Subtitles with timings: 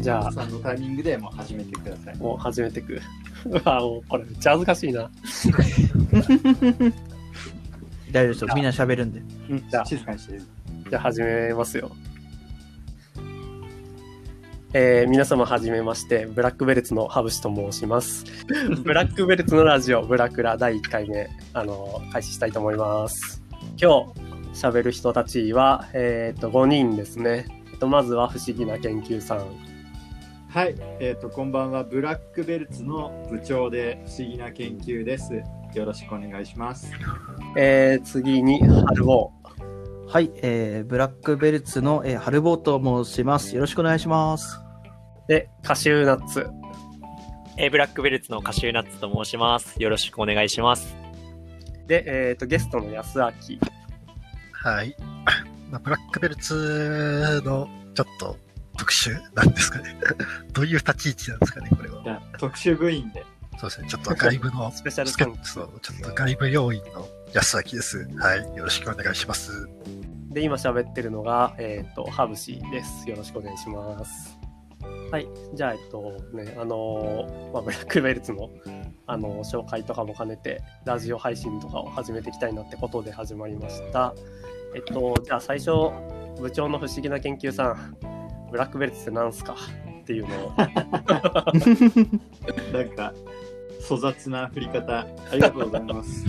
[0.00, 2.16] じゃあ、さんのタイミングでもう始めてください。
[2.18, 3.00] もう始めてく。
[3.46, 5.10] うわ、もうこれめっちゃ恥ずかしいな。
[8.10, 8.48] 大丈夫ですよ。
[8.54, 9.22] みんな喋るんで。
[9.70, 10.42] じゃあ、静かにしてる。
[10.90, 11.90] じゃあ始めますよ。
[14.72, 18.24] えー皆様はじめまして、ブラックベルツのハブシと申します。
[18.84, 23.42] ブラックベルツのラジオ、ブラクラ第1回目、あの、開始したいと思います。
[23.80, 24.20] 今日、
[24.54, 27.46] 喋る人たちは、えっ、と、5人ですね。
[27.72, 29.69] えっと、まずは不思議な研究さん。
[30.52, 31.84] はい、えっ、と、こんばんは。
[31.84, 35.44] ブラックベルツの部長で不思議な研究です。
[35.74, 36.90] よろしくお願いします。
[37.56, 39.30] えー次に、ハルボ
[40.08, 43.54] はい、えー、ブラックベルツの、えー、ハルボーと申します。
[43.54, 44.58] よろしくお願いします。
[45.26, 45.28] ー。
[45.28, 46.48] で、カシューナッツ。
[47.56, 49.80] えーブラックベルツのカシューナッツと申します。
[49.80, 50.96] よろしくお願いします。
[51.86, 53.24] で、えっ、と、ゲストの安明。
[54.50, 54.96] はい。
[55.70, 58.36] まあ、ブラックベルツのちょっと
[58.80, 59.94] 特殊なんですかね。
[60.54, 62.22] どういう立ち位置なんですかね、これは。
[62.38, 63.26] 特殊部員で。
[63.58, 68.08] そうですね、ちょっと外部の、 スペシャルちょっと外部要員の安明です。
[68.16, 68.56] はい。
[68.56, 69.68] よろしくお願いします。
[70.30, 73.08] で、今喋ってるのが、えっ、と、ハブシです。
[73.10, 74.38] よろしくお願いします。
[75.10, 75.28] はい。
[75.52, 78.48] じゃあ、えっとね、あのーまあ、ブラックベルツの、
[79.06, 84.14] あのー紹介とかも兼ねて、ラジオ配信とかを始めていきたいなってことで始まりました。
[84.74, 85.70] えっと、じゃあ最初、
[86.40, 88.19] 部長の不思議な研究さん、
[88.50, 89.56] ブラックベルツって何すか
[90.00, 90.64] っていうのを、 な
[92.82, 93.14] んか、
[93.88, 96.24] 粗雑な振り方、ありがとうございます。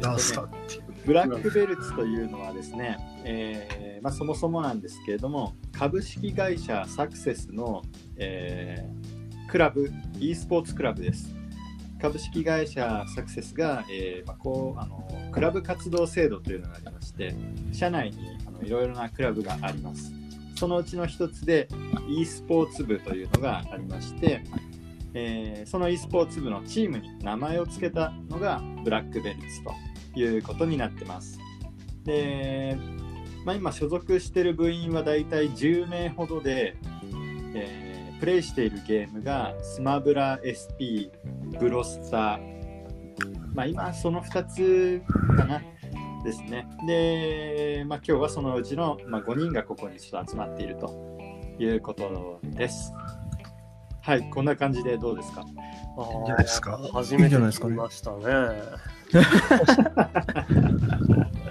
[0.00, 0.82] なんすかっていう。
[1.06, 7.82] ブラックベルツというのはですね、えーまあ、そもそもなんですけれども株式会社サクセスの、
[8.16, 9.16] えー
[9.48, 11.34] クラブ e スポーツクラブです
[12.00, 17.34] 株式会社サクセスが、えーまあ、こうあのクラブ活動制度というのがありまして
[17.72, 20.12] 社内にあのいろいろなクラブがあります
[20.56, 21.68] そのうちの一つで
[22.08, 24.42] e スポーツ部というのがありまして、
[25.14, 31.38] えーその e スポーツ部のチームに名前を付けたのがブラックベルツということになってます。
[32.04, 32.78] で、
[33.44, 36.76] まあ、今所属してる部員はだいたい10名ほどで、
[37.54, 37.86] えー
[38.18, 41.10] プレイしているゲームがスマブラ SP、
[41.60, 45.02] ブロスター、まあ、今その2つ
[45.36, 45.62] かな
[46.26, 46.66] ですね。
[46.86, 51.16] で、まあ、今日はそのうちの、まあ、5人がここにちょっと集まっていると
[51.58, 52.92] いうことです。
[54.02, 55.44] はい、こんな感じでどうですか？
[56.26, 56.78] じゃないですか？
[56.92, 57.68] 初めていいんじゃないですか？
[57.68, 58.26] ね聞きましたね。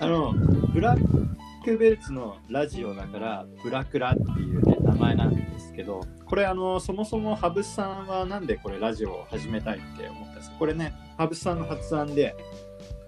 [0.00, 0.32] あの、
[0.72, 1.26] ブラッ
[1.64, 10.56] クベルツのラジオだから、ブラクラっていう、ね、名前なんですけど、これあの、そもそもハブスさんはなんでこれラジオを始めたいって思ったんですか？
[10.58, 12.34] これね、ハブスさんの発案で、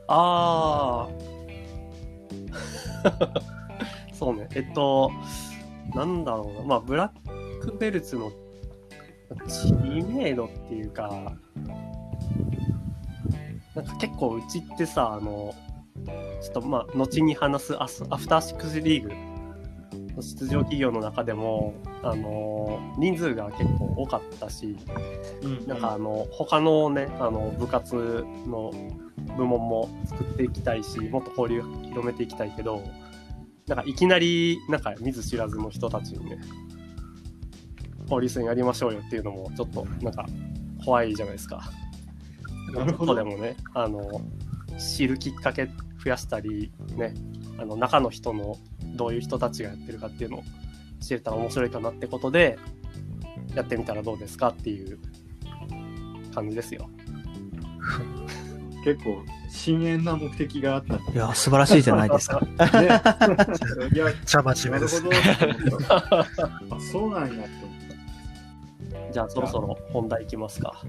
[0.08, 1.26] ああ。
[4.12, 4.48] そうね。
[4.54, 5.10] えっと、
[5.94, 6.62] なんだろうな。
[6.62, 8.30] まあ、ブラックベルツの
[9.46, 11.36] 知名度っていうか、
[13.74, 15.54] なんか結構うちってさ、あの、
[16.40, 19.10] ちょっとまあ、後に話すアスアフターシックスリーグ
[20.14, 24.76] の出場企業の中でも、あの、人数が結構多かったし、
[25.66, 28.72] なんかあの他のねあの部活の
[29.36, 32.82] 部門も作っていきたいしもっと交流広めていきたいけど
[33.66, 36.38] なんかいきなりなんか見ず知らずの人たちにね
[38.02, 40.26] 交流戦やりましょうよっていうのもちょっとなんか
[40.84, 41.62] 怖いじゃないですか。
[42.72, 44.20] なるほどでもねあの
[44.78, 47.14] 知るきっかけ増やしたりね
[47.58, 48.56] あの中の人の
[48.94, 50.42] どういう人たちがやってるかっていうのを
[51.00, 52.58] 知れたら面白いかなってことで
[53.54, 54.98] やってみたらどうですかっていう
[56.34, 56.88] 感じですよ。
[58.86, 62.40] 結構深遠な目的があったんいや、素晴らしいじゃないですか。
[62.56, 62.86] だね。
[63.92, 65.70] いや、めっちゃ真面目ですなるほね。
[65.70, 65.76] ど。
[65.90, 66.26] あ、
[66.92, 67.48] そうなんや
[69.12, 70.82] じゃあそろそろ本題いきますか。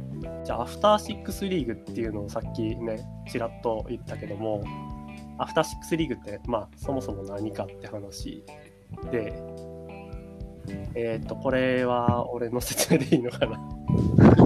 [0.43, 2.99] じゃあアフターシックスリーグっていうのをさっきね
[3.31, 4.63] ちらっと言ったけども
[5.39, 8.43] アフターシックスリーグってまあそもそも何かって話
[9.11, 9.41] で
[10.93, 13.76] えっ、とこれは俺の説明でいいのかなた。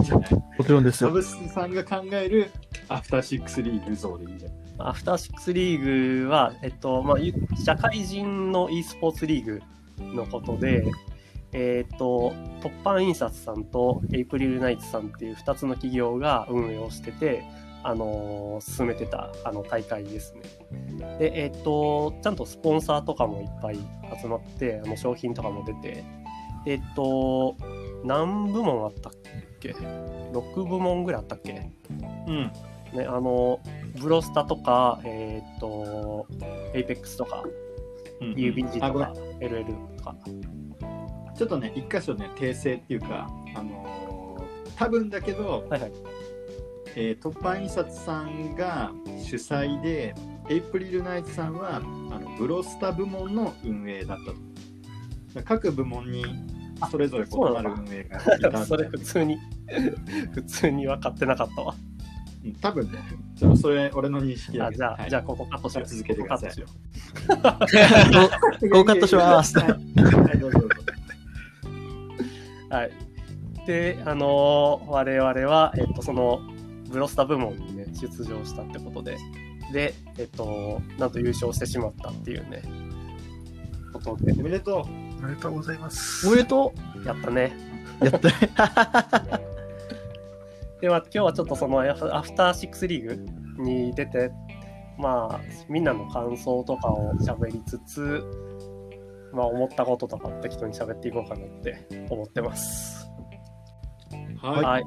[0.01, 1.09] いいんじゃないもちろんですよ。
[1.09, 2.51] ハブスさんが考える
[2.89, 4.57] アフターシックスリーグ像でいいんじゃない？
[4.79, 7.33] アフターシックスリーグは、えっとまあ、ゆ
[7.63, 9.61] 社会人の e スポーツリーグ
[9.99, 10.85] のことで、
[11.53, 17.43] えっと突版印刷さんとエイプリルナイツさんっていう2つの企業が運営をしてて、
[17.83, 20.41] あのー進めてたあの大会ですね。
[21.19, 23.75] で、えっとちゃんとスポンサーとかもいっぱい
[24.21, 26.03] 集まってあの賞品とかも出て
[26.65, 27.55] えっと
[28.03, 29.13] 何部門あったっ
[29.61, 31.71] け ?6 部門ぐらいあったっけ？
[32.27, 32.51] うん。
[32.93, 33.59] ね、あの、
[34.01, 36.27] ブロスタとか、えっ、と、
[36.73, 37.43] エイペックスとか、
[38.19, 40.15] PUBG とあごめんか、 LoL とか、
[41.37, 44.01] ちょっとね、一箇所ね、訂正っていうか、あのー
[44.77, 45.91] 多分だけど、はいはい。
[46.95, 48.91] えー突版印刷さんが
[49.23, 50.13] 主催で、
[50.49, 55.45] エイプリルナイツさんはあのブロスタ部門の運営だったと。
[55.45, 56.25] 各部門に
[56.89, 59.37] それぞれ異なる運営がいたんだ それ普通に、
[60.33, 61.75] 普通に分かってなかったわ。
[61.75, 61.91] うん
[62.59, 62.97] 多分ね、
[63.37, 65.09] ちょそれ俺の認識だあじゃあ、はい。
[65.11, 65.85] じゃあここカットしよう。
[65.85, 66.51] 続けてください。
[66.55, 66.65] こ
[67.35, 69.77] こカットし ますはいは
[70.33, 70.75] いどうぞどうぞ
[72.69, 72.91] うはい。
[73.67, 76.39] で、あのー我々は、えっと、その、
[76.89, 79.17] ブロスタ部門にね、出場したってことで、
[79.71, 82.63] で、えっと、なんと優勝してしまったっていうね、
[83.93, 84.87] ことで、おめでと
[85.21, 86.27] おめでとうございます。
[86.27, 86.73] おめでと
[87.05, 87.53] やったね。
[88.01, 88.33] うやったね。
[90.81, 93.25] では、今日はちょっとそのアフターシックスリー
[93.55, 94.31] グに出て、
[94.97, 95.39] まあ、
[95.69, 98.23] みんなの感想とかを喋りつつ、
[99.31, 103.07] まあ、思ったこととか適当に喋っていこうかなって思ってます。
[104.43, 104.47] う。
[104.47, 104.63] はい。
[104.63, 104.83] はい。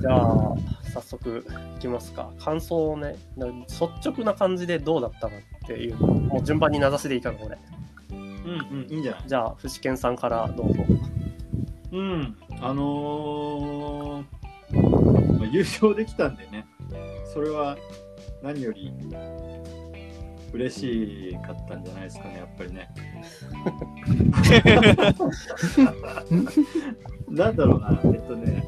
[0.00, 0.54] じゃあ、
[0.92, 1.46] 早速
[1.76, 2.30] いきますか。
[2.38, 7.58] 感想をね、な率直な感じでどうだったかっていうのを、もう順番に名指しでいいかな、これ。
[8.10, 9.22] うんうん、いいんじゃない？
[9.26, 10.84] じゃあ、藤健さんからどうぞ。
[11.92, 12.36] うん。
[12.60, 14.24] あのー
[15.38, 16.66] まあ優勝できたんでね、
[17.32, 17.76] それは
[18.42, 18.92] 何より
[20.52, 22.90] 嬉しかったんじゃないですかね、やっぱりね。
[27.28, 28.64] なんだろうな、えっとね、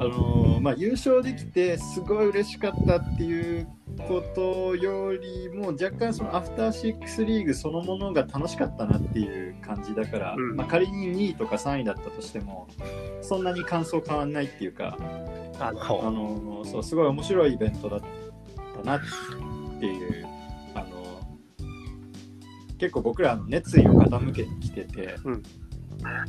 [0.00, 3.68] あのーまあ、優勝できてすごい嬉しかったっていう
[4.08, 10.56] ことよりも若干そのアフターシックスリーグそのものが楽しかったなっていう感じだから、うん。
[10.56, 12.66] まあ、仮に2位とか3位だったとしても
[13.20, 14.96] そんなに感想変わんないっていうか、
[15.58, 18.00] あのあのーそうすごい面白いイベントだっ
[18.76, 19.00] たなっ
[19.80, 20.26] ていう、
[20.74, 25.42] あのー結構僕らの熱意を傾けてきてて、うん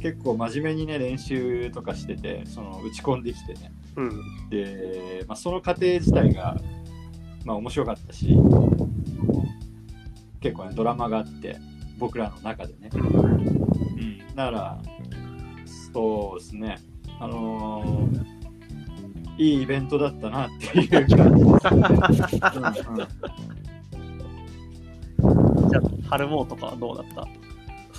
[0.01, 3.71] 結構真面目にね練習とかしててその打ち込んできてね。
[3.95, 4.49] うん。
[4.49, 6.57] で、まあ、その過程自体が、
[7.45, 8.37] まあ、面白かったし
[10.39, 11.57] 結構ねドラマがあって
[11.97, 14.81] 僕らの中でね、うん、だから
[15.93, 16.77] そうですね。
[17.19, 18.41] あのー
[19.37, 23.07] いいイベントだったなっていう感じです、ねうんうん
[25.69, 27.27] じゃあ、春坊とかはどうだった？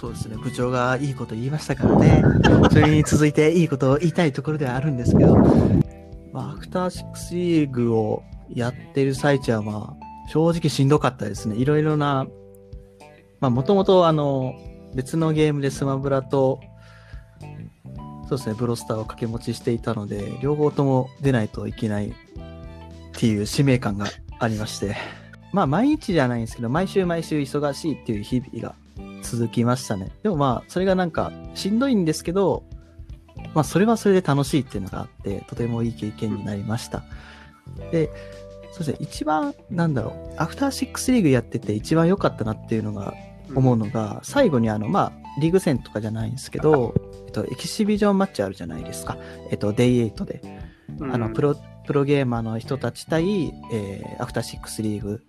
[0.02, 2.24] そうですね、部長がいいこと言いましたからね。
[2.72, 5.36] それに続いていいことを言いたいところではあるんですけど、
[6.32, 11.54] まあ、アフターシックスリーグをやってる最中は、まあ、正直しんどかったですね。
[11.54, 12.26] いろいろな、
[13.38, 14.56] まあ、もともと、あの、
[14.92, 16.58] 別のゲームでスマブラと、
[18.28, 22.12] そうですね、ブロスターを掛け持ちしていたので、両方とも出ないといけないっ
[23.12, 24.06] ていう使命感が
[24.40, 24.96] ありまして、
[25.52, 28.74] まあ、毎日じゃないんですけど、毎週毎週忙しいっていう日々が
[29.22, 30.10] 続きましたね。
[30.22, 32.64] でもまあ、それがなんか、しんどいんですけど、
[33.54, 37.02] まあ、それはそれで楽しいっていうのがあって、とてもいい経験になりました。
[37.90, 38.10] で、
[38.72, 43.14] そうですね、一番、なんだろう、アフターシックスリーグやってて一番良かったなっていうのが、
[43.54, 46.94] 思うのが、最後にあの、まあ、リーグ戦とかじゃないんですけど、
[47.26, 49.16] えっと、エキシビジョンマッチあるじゃないですか。
[49.50, 50.40] えっと、デイ8で。
[51.00, 55.22] あの、プロ、プロゲーマーの人たち対、えーアフターシックスリーグ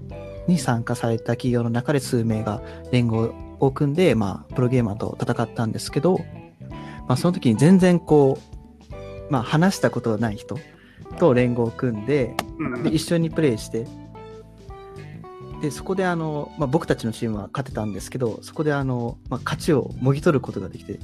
[0.47, 3.33] に参加された企業の中で数名が連合
[3.65, 6.19] を組んで、まあ、プロゲーマーと戦ったんですけど、
[7.07, 10.57] まあ、その時に全然こう、まあ、話したことがない人
[11.19, 13.85] と連合を組んで、うん、で一緒にプレイして、
[15.61, 20.99] で、そこであの、まあ、僕たちのチームは勝てたんですけど、そこであの、まあ、勝ちをもぎ取ることができて、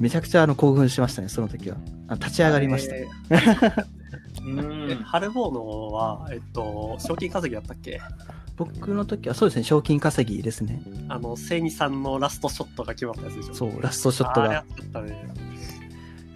[0.00, 1.76] めちゃくちゃあの興奮しましたね、その時は。
[2.08, 2.96] あ立ち上がりました。
[2.96, 3.06] え
[4.44, 8.00] うんえ春坊のは、えっと、賞金稼ぎだったっけ？
[8.56, 10.82] 僕の時はそうですね、賞金稼ぎですね。
[11.08, 13.54] あの、セイニさんのラストショットが決まったやつでしょ。
[13.54, 14.46] そう、ラストショットが。
[14.46, 15.24] あれやったね。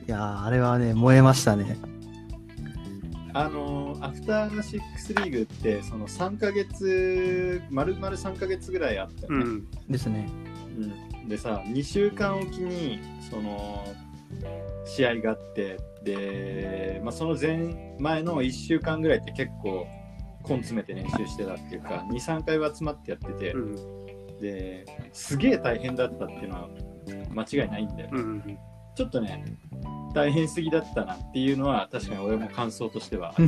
[0.07, 1.79] いやー、あれはね、燃えましたね。
[3.33, 9.71] あのアフターシックスリーグってその3ヶ月丸々3ヶ月ぐらいあったよね、うん。
[9.89, 10.29] ですね。
[10.79, 12.99] うんでさ2週間おきに
[13.31, 13.85] その
[14.85, 19.87] 試合があってで、まあ、その前前の1週間ぐらいって結構
[20.49, 23.77] 根詰めて練習してたっていうか23回は集まってやってて、うん。
[24.41, 26.69] ですげえ大変だったっていうのは
[27.31, 28.59] 間違いないんだよ、うん。
[28.95, 29.45] ちょっとね
[30.15, 33.35] 大変すぎだったなっていうのは確かに俺も感想としては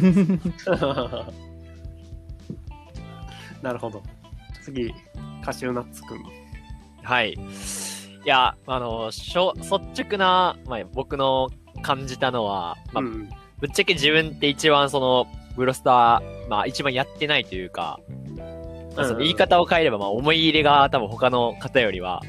[3.62, 4.02] なるほど。
[4.62, 4.92] 次、
[5.44, 6.22] カシューナッツくん。
[7.02, 7.32] はい。
[7.32, 7.36] い
[8.24, 11.48] や、あの、しょ率直な、まあ、僕の
[11.82, 13.28] 感じたのは、まあ、うん。
[13.60, 17.98] ぶっちゃけ自分って一番その、ブロスター、まあ一番やってないというか、
[18.94, 22.20] まあ、その言い方を変えれば、まあ、思い入れが多分他の方よりは、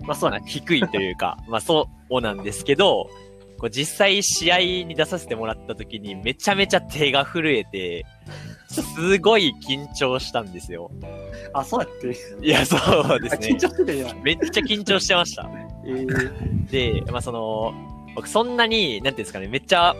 [0.00, 0.44] まあそうだね。
[0.46, 3.10] 低いというか、まあそうなんですけど、
[3.58, 8.06] こう実際試合に出させてもらった時にめちゃめちゃ手が震えて、
[8.70, 10.90] すごい緊張したんですよ。
[11.52, 12.46] あ、そうやって。
[12.46, 12.76] いや、そ
[13.14, 13.56] うですね緊。
[13.58, 14.14] 張して。
[14.22, 15.50] めっちゃ緊張してました。
[15.84, 16.70] えー、
[17.04, 17.74] で、まあその、
[18.14, 19.94] 僕そんなに、なんていうんですかね、めっちゃ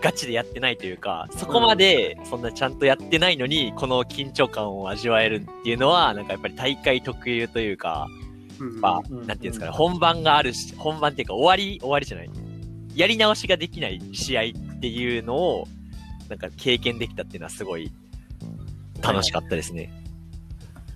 [0.00, 8.06] ガチでやってないというか、そこまでそんなちゃんとやってないのに、この緊張感を味わえるっていうのは、なんかやっぱり大会特有というか、
[8.60, 12.30] うんまあ、うんなんていうんですかね、本番があるし、本番っていうか終わり、終わりじゃない。
[12.94, 15.68] やり直しができない試合っていうのを、
[16.28, 17.90] なんか経験できたっていうのはすごい
[19.00, 19.92] 楽しかったですね。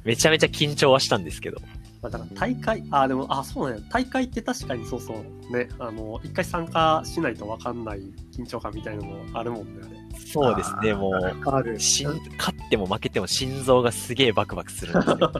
[0.04, 1.60] めちゃめちゃ緊張はしたんですけど。
[2.02, 3.84] まあ、だから大会、あ、でも、あ、そうなんや。
[3.88, 5.56] 大会って確かにそうそう。
[5.56, 8.00] ね、あの、一回参加しないと分かんない
[8.36, 9.96] 緊張感みたいなのもあるもんね、あれ。
[10.18, 11.14] そうですね、もう、
[11.48, 11.78] ある。
[11.78, 15.32] しん勝っても負けても心臓がすげえバクバクするんですよ。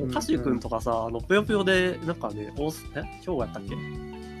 [0.00, 3.02] う んカシュ君とかさ、あの、ぷよぷよで、なんかね、大須え？
[3.26, 3.76] 今日やったっけ？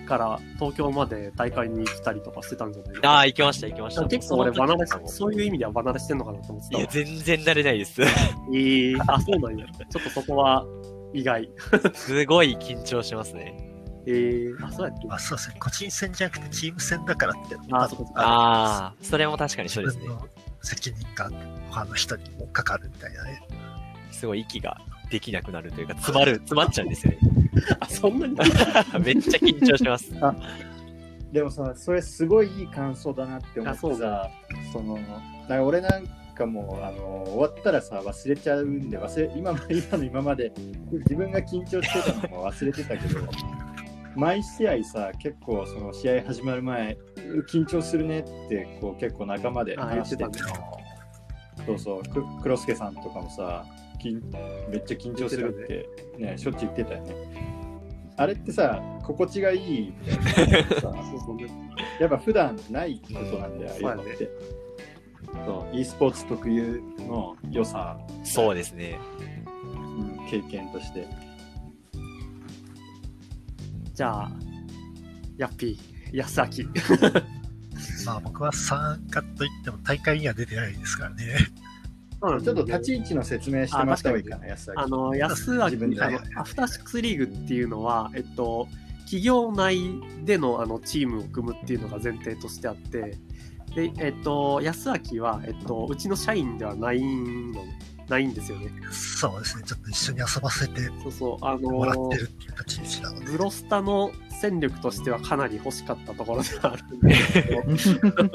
[0.08, 2.94] から東京まで大会に来たりとかしてたんじゃない？
[3.02, 4.04] ああ、行きました、行きました。
[4.06, 8.00] 結構俺離れしそういう意味では離れしてんのかなと思ってたわいや、全然慣れないです。
[8.00, 9.66] えー、あ、そうなんや。
[9.66, 10.64] ちょっとそこは
[11.12, 11.50] 意外。
[11.94, 13.54] すごい緊張しますね。
[14.06, 17.56] えー、あ、そうやっあそうですね、個人戦じゃなくてチーム戦だからって。
[17.72, 20.04] あそこそこああ、それも確かにそうですね。
[20.04, 20.28] 自分の
[20.62, 21.30] 責任が
[21.70, 23.42] 他の人にもかかるみたいなね。
[24.10, 24.78] すごい息が
[25.10, 27.18] できなくなるというか、詰まる、 詰まっちゃうんですよね。
[27.80, 28.34] あ、そんなに？
[29.04, 30.10] めっちゃ緊張します。
[31.32, 34.30] でもさ、それすごいいい感想だなって思ってあそうさ、
[34.72, 36.04] その、だから俺なん
[36.38, 40.52] かもう、あの、終わったらさ、忘れちゃうんで、忘れ、今ま 今の今まで、
[40.90, 43.20] 自分が緊張してたのも忘れてたけど、
[44.14, 50.24] 毎試合さ、結構その試合始まる前、う緊張するねって、こう結構仲間であ言っ話してて
[51.66, 53.66] そうそう、く黒助さんとかもさ、
[53.98, 54.22] きん
[54.70, 57.48] めっちゃ緊張するって、ね、しょっちゅう言ってたよね。
[58.16, 60.58] あれってさ、心地がいいみたいな。
[62.00, 64.30] やっぱ普段ないことなんだよ、ああいうのって。
[65.46, 68.98] そう、e スポーツ特有の良さ、そうですね。
[69.64, 71.06] うん経験として。
[73.94, 74.30] じゃあ、
[75.36, 76.68] ヤッピー、安明。
[78.06, 81.36] まあ僕は参加といっても大会には出てないですからね。
[82.20, 84.80] ちょっと立ち位置の説明してもらった方がいいかな、安明。
[84.80, 88.68] あの、安明、自分であの、アフターシックスリーグっていうのは、えっと、
[89.04, 89.78] 企業内
[90.24, 93.16] でのあのチームを組むっていうのが前提としてあって、
[93.78, 97.64] で、えっと、安明は、えっと、うちの社員ではないの、
[98.08, 98.72] ないんですよね。
[98.90, 103.26] そうですね、ちょっと一緒に遊ばせてそうそう、あもらっのてるっていう立ち位置なので。
[103.26, 107.14] ブロスタの戦力としてはかなり欲しかったところではあるんで
[107.78, 108.30] すけど、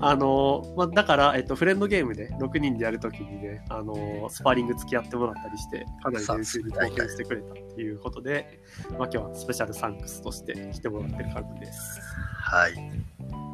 [0.00, 8.60] あの、まあ、だから、えっと、フレンドゲームで6人でやるときにね、あの、スパーリング付き合ってもらったりして、かなり練習に貢献してくれたっていうことで、
[8.98, 12.00] まあ、今日はスペシャルサンクスとして来てもらってる感じです。
[12.40, 13.49] はい。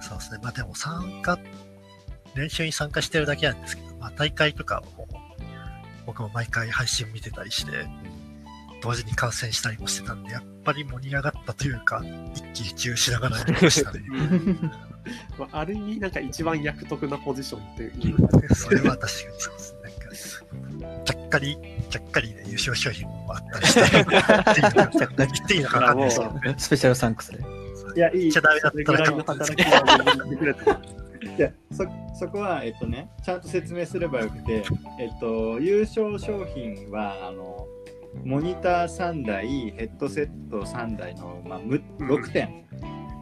[0.00, 1.38] そうですね、まあでも参加、
[2.34, 5.14] 練習に参加してるだけなんですけど、まあ大会とかはもう、
[6.06, 7.72] 僕も毎回配信見てたりして、
[8.80, 12.02] 同時に観戦したりもしてたんで、やっぱり盛り上がったというか、
[12.34, 14.00] 一喜一憂しながらやりましたね。
[15.38, 18.54] まあ、ある意味、なんか一番役得なポジションっていう。
[18.54, 19.78] それは確かにそうですね。
[20.80, 21.58] なんか、ちゃっかり、
[21.90, 26.10] ちゃっかりで優勝商品もあったりして、 言っていいのかな。
[26.10, 27.38] スペシャルサンクスで。
[27.96, 28.32] いや、いい。
[28.32, 29.60] ちゃダメだった働き。
[31.36, 34.64] いやそそこは、えっとね、ちゃんと説明すればよくて、
[34.98, 37.66] えっと、優勝商品は、あの、
[38.24, 42.64] モニター3台、ヘッドセット3台の、まあ、む6点。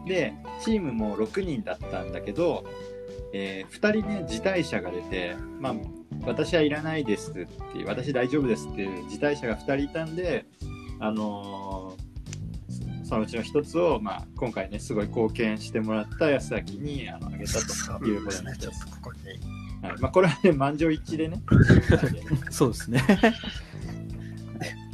[0.07, 2.63] で、チームも6人だったんだけど、
[3.33, 5.75] え2人ね、辞退者が出て、まあ、
[6.25, 7.47] 私はいらないですって
[7.85, 10.45] 私大丈夫ですっていう辞退者が2人いたんで、
[10.99, 11.66] あのー
[13.07, 17.53] そのうちの一つを、まあ、今回ね、すごい貢献してもらった安明にあのあげた
[17.99, 18.95] ということになりますちょっと。
[18.97, 19.87] ここに。
[19.87, 21.41] はいまあ、これはね、満場一致でね。
[22.51, 23.01] そうですね。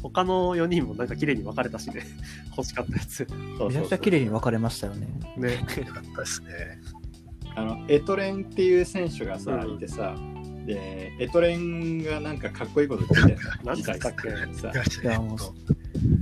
[0.03, 2.05] 他の4人もなんか綺麗に分かれたしね。
[2.55, 3.15] 欲しかったやつ。
[3.15, 5.08] そうそうそうめちゃくちゃ綺麗に分かれましたよね。
[5.38, 5.53] ね。
[5.53, 6.50] よかったですね。
[7.55, 10.15] あのエトレンっていう選手がさ、うんいてさ、
[10.67, 13.51] で、エトレンがなんかかっこいいこと言ってた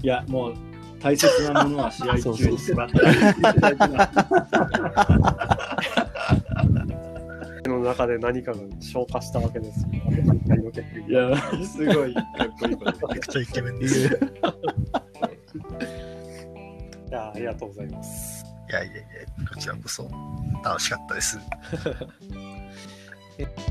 [0.01, 0.70] いや、もう
[1.01, 2.99] 大切なものは試合中に縛った
[7.67, 9.85] の中で何かが消化したわけです
[11.07, 12.25] いや、すごいかっ
[12.59, 13.99] こいいめちゃくちゃイケメンです。
[13.99, 14.09] いい
[17.11, 18.45] やありがとうございます。
[18.71, 19.03] やいやいや、
[19.49, 20.09] こちらこそ
[20.63, 21.39] 楽しかったです。
[23.37, 23.45] え